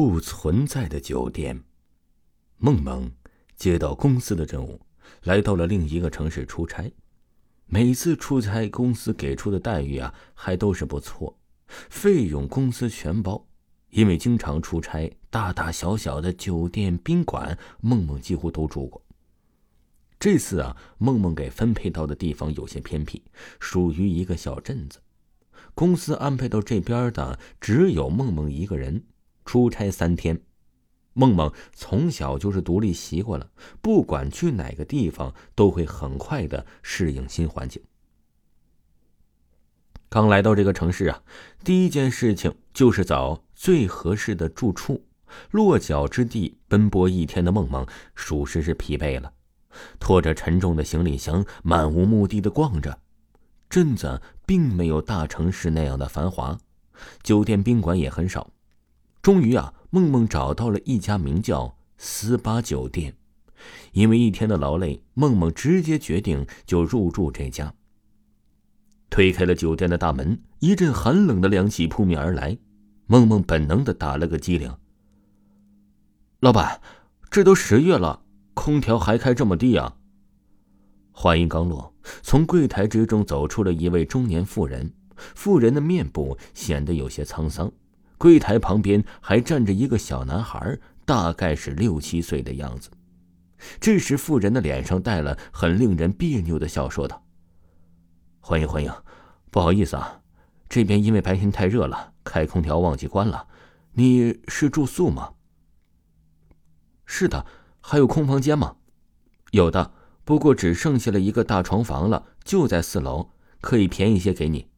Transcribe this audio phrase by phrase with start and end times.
[0.00, 1.62] 不存在的酒店。
[2.56, 3.12] 梦梦
[3.54, 4.80] 接到公司的任务，
[5.24, 6.90] 来到了另一个城市出差。
[7.66, 13.46] 每次出差，公司给出的待遇啊，还都是不错，费用公司全包。
[13.90, 19.04] 因为经常出差，大大小小的酒店、宾馆，梦梦几乎都住过。
[20.18, 23.22] 这次啊，梦梦给分配到的地方有些偏僻，
[23.58, 24.98] 属于一个小镇子。
[25.74, 29.04] 公司安排到这边的只有梦梦一个人。
[29.50, 30.40] 出差三天，
[31.12, 33.50] 梦梦从小就是独立习惯了，
[33.82, 37.82] 不管去哪个地方，都会很快的适应新环境。
[40.08, 41.20] 刚来到这个城市啊，
[41.64, 45.04] 第一件事情就是找最合适的住处。
[45.50, 49.32] 落脚之地，奔波一天的梦梦，属实是疲惫了。
[49.98, 53.00] 拖着沉重的行李箱，漫无目的的逛着。
[53.68, 56.56] 镇子并没有大城市那样的繁华，
[57.24, 58.48] 酒店宾馆也很少。
[59.22, 63.14] 终于啊，梦梦找到了一家名叫“斯巴酒店”。
[63.92, 67.74] 因为一天的劳累，梦梦直接决定就入住这家。
[69.10, 72.56] 推开了酒店的大门，一阵寒冷的凉气扑面而来，
[73.06, 74.74] 梦梦本能的打了个激灵。
[76.40, 76.80] 老板，
[77.30, 78.22] 这都十月了。
[78.54, 79.96] 空调还开这么低啊！
[81.12, 87.70] 话音刚落，从柜台之中走出了一位中年妇人，妇人的面部显得有些沧桑。
[88.20, 92.90] 柜台旁边还站着一个小男孩，大概是六七岁的样子。
[93.80, 97.24] 这时，妇人的脸上带了很令人别扭的笑，说道
[98.38, 98.92] ：“欢迎欢迎，
[99.50, 100.20] 不好意思啊，
[100.68, 103.48] 这边因为白天太热了，开空调忘记关了。
[103.94, 105.32] 你是住宿吗
[107.06, 107.46] ？”“是的。”
[107.82, 108.76] 还有空房间吗？
[109.52, 113.30] 有的，不过只剩下了一个大床房了，就在四楼，
[113.62, 114.68] 可以便宜些给你。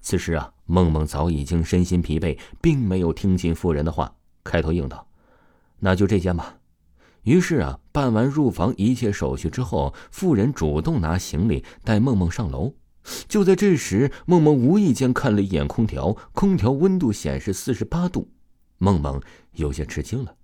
[0.00, 5.06] 此时啊，梦梦早已经身心疲惫，并没有听进妇人的话，开头应道
[5.80, 6.56] ：“那就这间吧。”
[7.24, 12.72] 于是啊，办完入房一切手续之后，妇人主动拿行李带梦梦上楼。
[13.28, 18.30] 就在这时，梦梦无意间看了一眼空调，空调温度显示四十八度，
[18.78, 19.20] 梦梦
[19.52, 20.34] 有些吃惊了。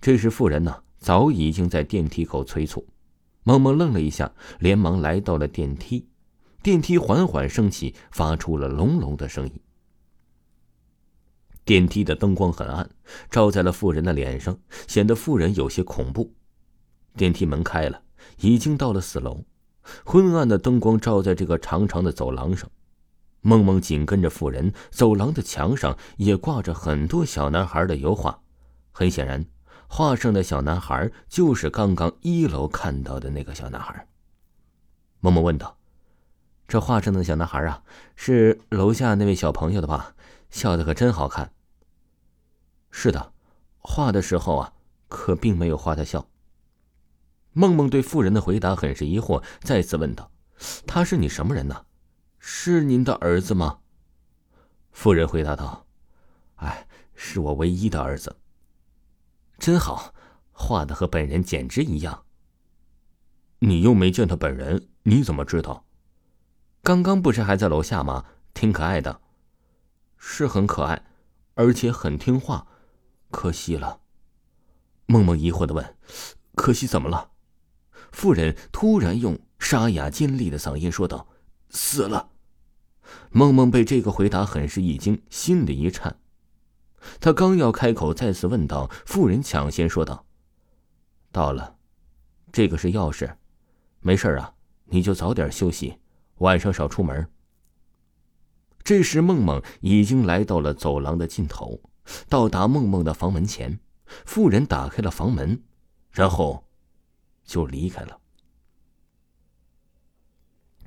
[0.00, 0.74] 这时，妇人呢？
[0.98, 2.86] 早已经在电梯口催促，
[3.44, 6.06] 梦梦愣了一下，连忙来到了电梯。
[6.68, 9.60] 电梯缓缓升起，发出了隆隆的声音。
[11.64, 12.90] 电梯的灯光很暗，
[13.30, 16.34] 照在了妇人的脸上，显得妇人有些恐怖。
[17.16, 18.02] 电梯门开了，
[18.40, 19.46] 已经到了四楼。
[20.04, 22.70] 昏暗的灯光照在这个长长的走廊上，
[23.40, 24.70] 梦梦紧跟着妇人。
[24.90, 28.42] 走廊的墙上也挂着很多小男孩的油画，
[28.92, 29.42] 很显然。
[29.88, 34.06] 画上的小男孩就是刚刚一楼看到的那个小男孩。
[35.20, 35.74] 梦梦问道
[36.68, 37.82] ：“这画上的小男孩啊，
[38.14, 40.14] 是楼下那位小朋友的吧？
[40.50, 41.54] 笑得可真好看。
[42.92, 43.32] ”“是的，
[43.78, 44.74] 画的时候啊，
[45.08, 46.28] 可并没有画他笑。”
[47.54, 50.30] 梦梦对妇人的回答很是疑惑，再次问道
[50.86, 51.86] ：“他是你什么人呢？
[52.38, 53.78] 是您的儿子吗？”
[54.92, 55.86] 妇人回答道
[56.56, 58.36] ：“哎，是我唯一的儿子。”
[59.58, 60.12] 真好，
[60.52, 62.24] 画的和本人简直一样。
[63.60, 65.86] 你又没见他本人，你怎么知道？
[66.88, 68.24] 刚刚不是还在楼下吗？
[68.54, 69.20] 挺可爱的，
[70.16, 71.04] 是很可爱，
[71.52, 72.66] 而且很听话。
[73.30, 74.00] 可惜了。
[75.04, 75.96] 梦梦疑惑的问
[76.56, 77.32] ：“可惜怎么了？”
[78.10, 81.28] 妇人突然用沙哑尖利的嗓音说道
[81.68, 82.30] ：“死了。”
[83.32, 86.18] 梦梦被这个回答很是一惊，心里一颤。
[87.20, 90.24] 他刚要开口再次问道，妇人抢先说道
[91.30, 91.76] ：“到了，
[92.50, 93.34] 这个是钥匙，
[94.00, 94.54] 没事啊，
[94.86, 95.98] 你就早点休息，
[96.38, 97.28] 晚上少出门。”
[98.82, 101.80] 这时，梦梦已经来到了走廊的尽头，
[102.28, 103.78] 到达梦梦的房门前，
[104.24, 105.62] 妇人打开了房门，
[106.10, 106.64] 然后
[107.44, 108.18] 就离开了。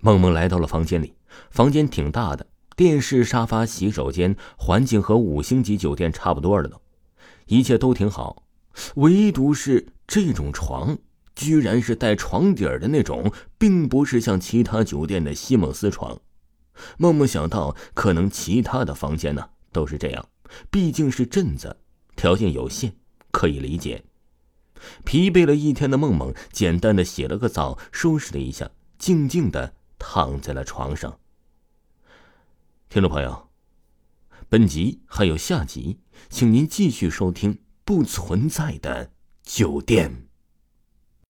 [0.00, 1.16] 梦梦来到了房间里，
[1.50, 2.46] 房间挺大的。
[2.76, 6.82] 电视、沙发、洗手间，环境和五星级酒店差不多了都，
[7.46, 8.42] 一切都挺好，
[8.96, 10.98] 唯独是这种床，
[11.36, 16.20] 居然是带床底儿的那种，并不是像其他酒店的西蒙斯床。
[16.98, 20.28] 梦梦想到，可能其他的房间呢都是这样，
[20.70, 21.76] 毕竟是镇子，
[22.16, 22.94] 条件有限，
[23.30, 24.04] 可以理解。
[25.04, 31.18] 疲惫了一天的梦梦，简单的洗了个澡，收拾了一下，静静的躺在了床上。
[32.88, 33.48] 听众朋友，
[34.48, 37.54] 本集还有下集，请您继续收听
[37.84, 39.12] 《不存在的
[39.42, 40.10] 酒店》。